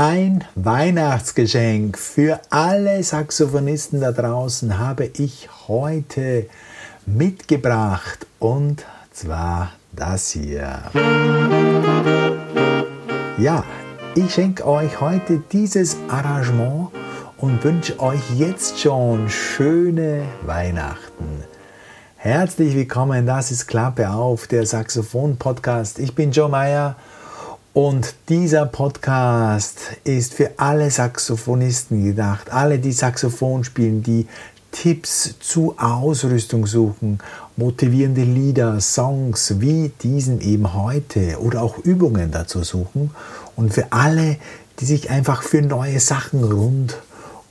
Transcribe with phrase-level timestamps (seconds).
[0.00, 6.46] Ein Weihnachtsgeschenk für alle Saxophonisten da draußen habe ich heute
[7.04, 10.82] mitgebracht und zwar das hier.
[13.38, 13.64] Ja,
[14.14, 16.90] ich schenke euch heute dieses Arrangement
[17.38, 21.42] und wünsche euch jetzt schon schöne Weihnachten.
[22.18, 25.98] Herzlich willkommen, das ist Klappe auf, der Saxophon-Podcast.
[25.98, 26.94] Ich bin Joe Meyer
[27.78, 34.26] und dieser Podcast ist für alle Saxophonisten gedacht, alle, die Saxophon spielen, die
[34.72, 37.20] Tipps zu Ausrüstung suchen,
[37.56, 43.12] motivierende Lieder, Songs wie diesen eben heute oder auch Übungen dazu suchen
[43.54, 44.38] und für alle,
[44.80, 46.98] die sich einfach für neue Sachen rund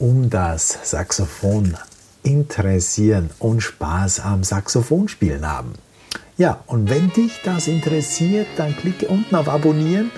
[0.00, 1.76] um das Saxophon
[2.24, 5.74] interessieren und Spaß am Saxophonspielen haben.
[6.38, 10.12] Ja, und wenn dich das interessiert, dann klicke unten auf Abonnieren.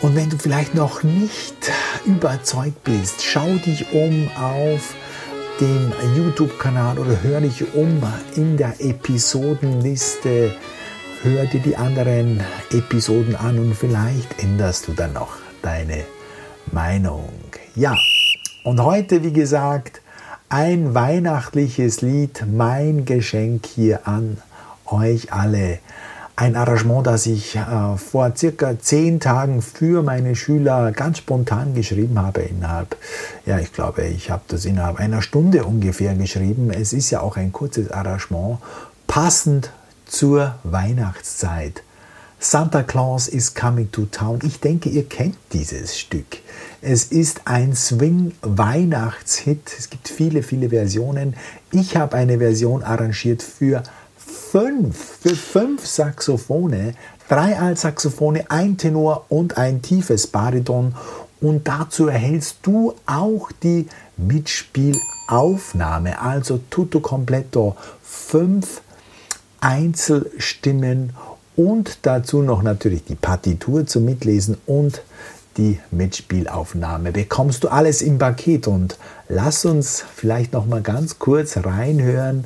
[0.00, 1.54] Und wenn du vielleicht noch nicht
[2.04, 4.96] überzeugt bist, schau dich um auf
[5.60, 8.02] dem YouTube-Kanal oder hör dich um
[8.34, 10.56] in der Episodenliste.
[11.22, 12.42] Hör dir die anderen
[12.72, 16.02] Episoden an und vielleicht änderst du dann noch deine
[16.72, 17.32] Meinung.
[17.76, 17.96] Ja,
[18.64, 20.02] und heute, wie gesagt,
[20.48, 24.38] ein weihnachtliches Lied, mein Geschenk hier an
[24.92, 25.78] euch alle.
[26.34, 32.18] Ein Arrangement, das ich äh, vor circa zehn Tagen für meine Schüler ganz spontan geschrieben
[32.18, 32.40] habe.
[32.40, 32.96] Innerhalb,
[33.44, 36.70] ja, ich glaube, ich habe das innerhalb einer Stunde ungefähr geschrieben.
[36.70, 38.58] Es ist ja auch ein kurzes Arrangement,
[39.06, 39.72] passend
[40.06, 41.82] zur Weihnachtszeit.
[42.44, 44.40] Santa Claus is Coming to Town.
[44.42, 46.38] Ich denke, ihr kennt dieses Stück.
[46.80, 49.70] Es ist ein Swing-Weihnachtshit.
[49.78, 51.36] Es gibt viele, viele Versionen.
[51.70, 53.84] Ich habe eine Version arrangiert für
[54.52, 56.94] fünf, für fünf Saxophone,
[57.30, 60.94] drei Altsaxophone, ein Tenor und ein tiefes Bariton.
[61.40, 63.88] Und dazu erhältst du auch die
[64.18, 68.82] Mitspielaufnahme, also tutto completo, fünf
[69.62, 71.14] Einzelstimmen
[71.56, 75.00] und dazu noch natürlich die Partitur zum Mitlesen und
[75.56, 77.12] die Mitspielaufnahme.
[77.12, 78.98] Bekommst du alles im Paket und
[79.30, 82.44] lass uns vielleicht noch mal ganz kurz reinhören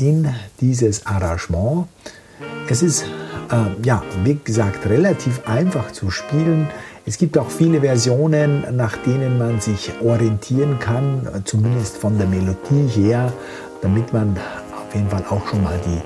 [0.00, 0.28] in
[0.60, 1.86] dieses Arrangement.
[2.68, 3.04] Es ist,
[3.50, 6.68] äh, ja, wie gesagt, relativ einfach zu spielen.
[7.06, 12.86] Es gibt auch viele Versionen, nach denen man sich orientieren kann, zumindest von der Melodie
[12.88, 13.32] her,
[13.82, 14.36] damit man
[14.90, 16.00] auf jeden Fall auch schon mal die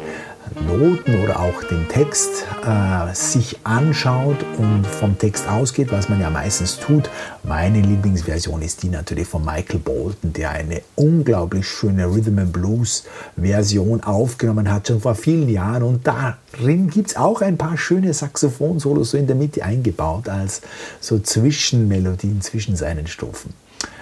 [0.67, 6.31] Noten oder auch den Text äh, sich anschaut und vom Text ausgeht, was man ja
[6.31, 7.11] meistens tut.
[7.43, 13.05] Meine Lieblingsversion ist die natürlich von Michael Bolton, der eine unglaublich schöne Rhythm and Blues
[13.37, 15.83] Version aufgenommen hat, schon vor vielen Jahren.
[15.83, 20.63] Und darin gibt es auch ein paar schöne Saxophon-Solos so in der Mitte eingebaut, als
[21.01, 23.53] so Zwischenmelodien zwischen seinen Strophen.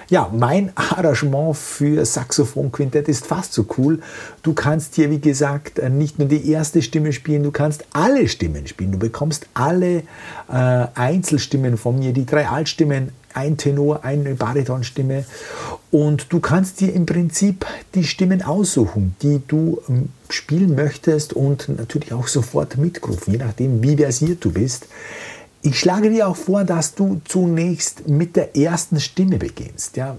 [0.08, 4.00] Ja, mein Arrangement für Saxophon-Quintett ist fast so cool.
[4.42, 8.28] Du kannst hier, wie gesagt, äh, nicht nur die erste Stimme spielen, du kannst alle
[8.28, 8.92] Stimmen spielen.
[8.92, 10.02] Du bekommst alle
[10.48, 15.24] äh, Einzelstimmen von mir, die drei Altstimmen, ein Tenor, eine Baritonstimme.
[15.90, 21.68] Und du kannst dir im Prinzip die Stimmen aussuchen, die du ähm, spielen möchtest und
[21.68, 24.86] natürlich auch sofort mitrufen, je nachdem, wie versiert du bist.
[25.64, 29.96] Ich schlage dir auch vor, dass du zunächst mit der ersten Stimme beginnst.
[29.96, 30.16] Ja?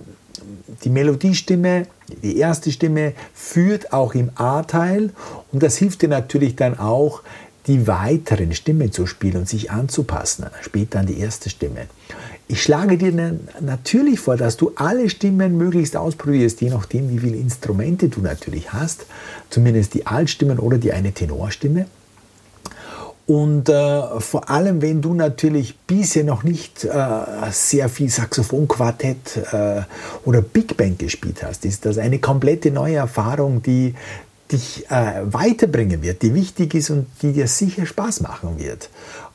[0.83, 1.87] Die Melodiestimme,
[2.21, 5.11] die erste Stimme führt auch im A-Teil
[5.51, 7.23] und das hilft dir natürlich dann auch,
[7.67, 11.87] die weiteren Stimmen zu spielen und sich anzupassen, später an die erste Stimme.
[12.47, 17.37] Ich schlage dir natürlich vor, dass du alle Stimmen möglichst ausprobierst, je nachdem, wie viele
[17.37, 19.05] Instrumente du natürlich hast,
[19.49, 21.85] zumindest die Altstimmen oder die eine Tenorstimme.
[23.25, 26.89] Und äh, vor allem, wenn du natürlich bisher noch nicht äh,
[27.51, 29.81] sehr viel Saxophonquartett äh,
[30.25, 33.95] oder Big Band gespielt hast, ist das eine komplette neue Erfahrung, die
[34.51, 38.89] dich äh, weiterbringen wird, die wichtig ist und die dir sicher Spaß machen wird.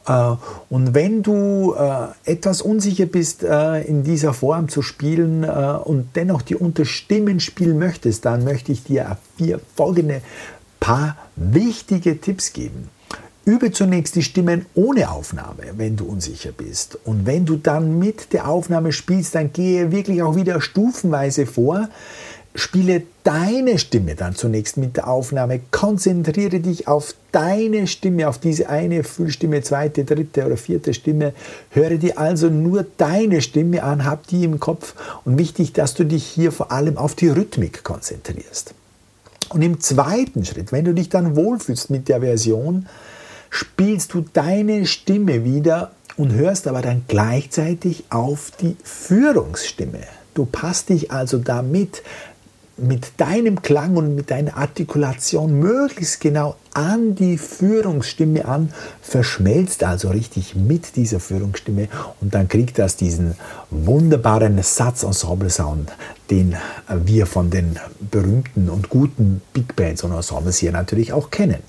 [0.06, 0.36] Äh,
[0.68, 6.56] und wenn du äh, etwas unsicher bist, in dieser Form zu spielen und dennoch die
[6.56, 10.20] Unterstimmen spielen möchtest, dann möchte ich dir vier folgende
[10.78, 12.90] paar wichtige Tipps geben.
[13.48, 16.98] Übe zunächst die Stimmen ohne Aufnahme, wenn du unsicher bist.
[17.06, 21.88] Und wenn du dann mit der Aufnahme spielst, dann gehe wirklich auch wieder stufenweise vor.
[22.54, 25.60] Spiele deine Stimme dann zunächst mit der Aufnahme.
[25.70, 31.32] Konzentriere dich auf deine Stimme, auf diese eine Füllstimme, zweite, dritte oder vierte Stimme.
[31.70, 34.92] Höre dir also nur deine Stimme an, hab die im Kopf.
[35.24, 38.74] Und wichtig, dass du dich hier vor allem auf die Rhythmik konzentrierst.
[39.48, 42.86] Und im zweiten Schritt, wenn du dich dann wohlfühlst mit der Version,
[43.50, 50.00] spielst du deine Stimme wieder und hörst aber dann gleichzeitig auf die Führungsstimme.
[50.34, 52.02] Du passt dich also damit
[52.78, 58.72] mit deinem Klang und mit deiner Artikulation möglichst genau an die Führungsstimme an,
[59.02, 61.88] verschmelzt also richtig mit dieser Führungsstimme
[62.20, 63.34] und dann kriegt das diesen
[63.70, 65.90] wunderbaren Satzensemble-Sound,
[66.30, 66.56] den
[67.04, 67.78] wir von den
[68.10, 71.62] berühmten und guten Big Bands und Ensembles hier natürlich auch kennen.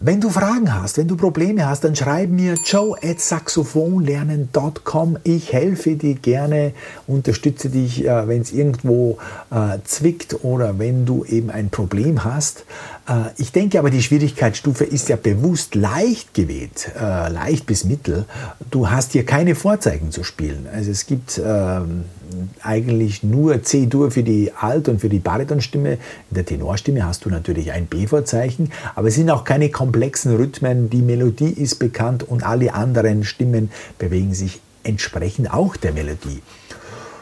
[0.00, 5.18] Wenn du Fragen hast, wenn du Probleme hast, dann schreib mir joe at saxophonlernen.com.
[5.24, 6.72] Ich helfe dir gerne,
[7.08, 9.18] unterstütze dich, äh, wenn es irgendwo
[9.50, 12.64] äh, zwickt oder wenn du eben ein Problem hast.
[13.08, 18.26] Äh, ich denke aber, die Schwierigkeitsstufe ist ja bewusst leicht gewählt, äh, leicht bis mittel.
[18.70, 20.66] Du hast hier keine Vorzeichen zu spielen.
[20.72, 22.04] Also es gibt ähm,
[22.62, 25.92] eigentlich nur C-Dur für die Alt- und für die Baritonstimme.
[25.92, 30.90] In der Tenorstimme hast du natürlich ein B-Vorzeichen, aber es sind auch keine komplexen Rhythmen.
[30.90, 36.40] Die Melodie ist bekannt und alle anderen Stimmen bewegen sich entsprechend auch der Melodie.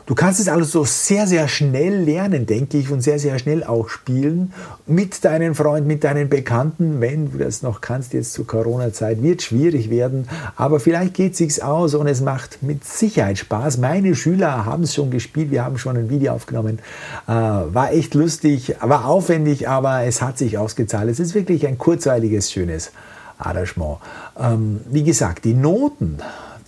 [0.06, 3.88] Du kannst es also sehr, sehr schnell lernen, denke ich, und sehr, sehr schnell auch
[3.88, 4.52] spielen
[4.86, 9.42] mit deinen Freunden, mit deinen Bekannten, wenn du das noch kannst jetzt zur Corona-Zeit, wird
[9.42, 13.78] schwierig werden, aber vielleicht geht es sich aus und es macht mit Sicherheit Spaß.
[13.78, 16.78] Meine Schüler haben es schon gespielt, wir haben schon ein Video aufgenommen,
[17.26, 21.10] äh, war echt lustig, war aufwendig, aber es hat sich ausgezahlt.
[21.10, 22.92] Es ist wirklich ein kurzweiliges, schönes
[23.38, 23.98] Arrangement.
[24.38, 26.18] Ähm, wie gesagt, die Noten,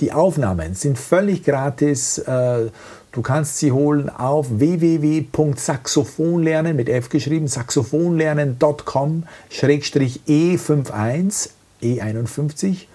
[0.00, 2.18] die Aufnahmen sind völlig gratis.
[2.18, 2.70] Äh,
[3.12, 11.48] Du kannst sie holen auf www.saxophonlernen mit F geschrieben, saxophonlernen.com E51,
[11.82, 12.86] E51.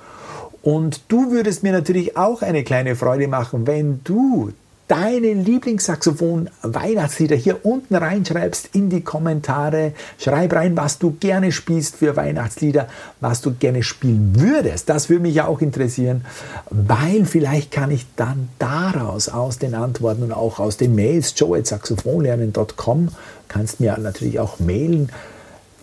[0.62, 4.54] Und du würdest mir natürlich auch eine kleine Freude machen, wenn du
[4.88, 9.94] deine Lieblingssaxophon-Weihnachtslieder hier unten reinschreibst in die Kommentare.
[10.18, 12.88] Schreib rein, was du gerne spielst für Weihnachtslieder,
[13.20, 14.90] was du gerne spielen würdest.
[14.90, 16.26] Das würde mich ja auch interessieren,
[16.70, 23.10] weil vielleicht kann ich dann daraus aus den Antworten und auch aus den Mails joe.saxophonlernen.com
[23.48, 25.10] kannst mir natürlich auch mailen.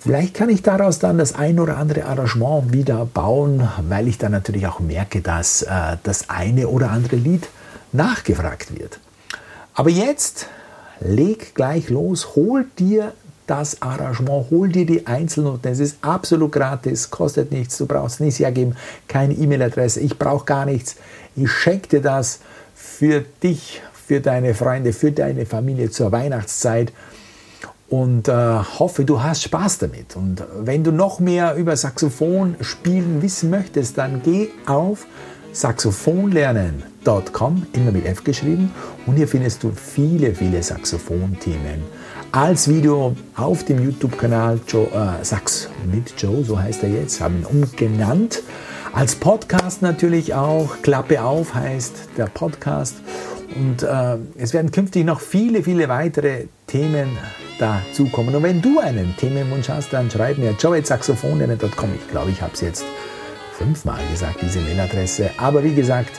[0.00, 4.32] Vielleicht kann ich daraus dann das ein oder andere Arrangement wieder bauen, weil ich dann
[4.32, 7.48] natürlich auch merke, dass äh, das eine oder andere Lied
[7.92, 8.98] nachgefragt wird.
[9.74, 10.46] Aber jetzt
[11.00, 13.12] leg gleich los, hol dir
[13.46, 15.72] das Arrangement, hol dir die Einzelnoten.
[15.72, 18.76] Es ist absolut gratis, kostet nichts, du brauchst nichts hergeben,
[19.08, 20.96] keine E-Mail-Adresse, ich brauche gar nichts.
[21.34, 22.40] Ich schenke dir das
[22.74, 26.92] für dich, für deine Freunde, für deine Familie zur Weihnachtszeit
[27.88, 30.14] und äh, hoffe, du hast Spaß damit.
[30.14, 35.06] Und wenn du noch mehr über Saxophon spielen wissen möchtest, dann geh auf
[35.52, 38.72] saxophonlernen.com, immer mit F geschrieben.
[39.06, 41.82] Und hier findest du viele, viele Saxophon-Themen.
[42.32, 47.46] Als Video auf dem YouTube-Kanal äh, Sax mit Joe, so heißt er jetzt, haben ihn
[47.46, 48.42] umgenannt.
[48.92, 50.82] Als Podcast natürlich auch.
[50.82, 52.96] Klappe auf heißt der Podcast.
[53.54, 57.18] Und äh, es werden künftig noch viele, viele weitere Themen
[57.58, 58.34] dazukommen.
[58.34, 61.90] Und wenn du einen Themenwunsch hast, dann schreib mir joe.saxophonlernen.com.
[61.94, 62.84] Ich glaube, ich habe es jetzt
[63.60, 65.30] fünfmal gesagt, diese Mailadresse.
[65.36, 66.12] Aber wie gesagt,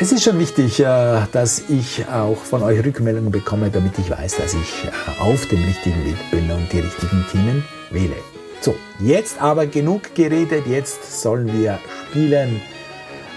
[0.00, 4.36] es ist schon wichtig, äh, dass ich auch von euch Rückmeldungen bekomme, damit ich weiß,
[4.36, 8.16] dass ich äh, auf dem richtigen Weg bin und die richtigen Themen wähle.
[8.62, 11.78] So, jetzt aber genug geredet, jetzt sollen wir
[12.08, 12.62] spielen.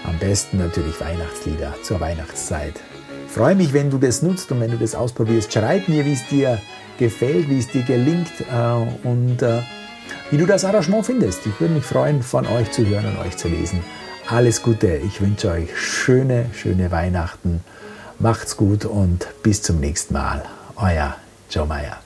[0.04, 2.80] Am besten natürlich Weihnachtslieder zur Weihnachtszeit.
[3.28, 5.52] Freue mich, wenn du das nutzt und wenn du das ausprobierst.
[5.52, 6.62] Schreib mir, wie es dir
[6.98, 9.42] gefällt, wie es dir gelingt äh, und
[10.30, 11.46] wie du das Arrangement findest.
[11.46, 13.80] Ich würde mich freuen, von euch zu hören und euch zu lesen.
[14.28, 17.62] Alles Gute, ich wünsche euch schöne, schöne Weihnachten.
[18.18, 20.42] Macht's gut und bis zum nächsten Mal.
[20.76, 21.16] Euer
[21.50, 22.03] Joe Meyer.